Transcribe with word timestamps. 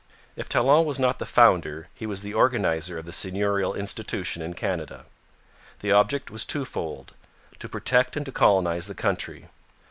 If 0.35 0.49
Talon 0.49 0.83
was 0.87 0.97
not 0.97 1.19
the 1.19 1.27
founder 1.27 1.87
he 1.93 2.07
was 2.07 2.23
the 2.23 2.33
organizer 2.33 2.97
of 2.97 3.05
the 3.05 3.13
seigneurial 3.13 3.75
institution 3.75 4.41
in 4.41 4.55
Canada. 4.55 5.05
The 5.81 5.91
object 5.91 6.31
was 6.31 6.43
twofold 6.43 7.13
to 7.59 7.69
protect 7.69 8.17
and 8.17 8.25
to 8.25 8.31
colonize 8.31 8.87
the 8.87 8.95
country. 8.95 9.49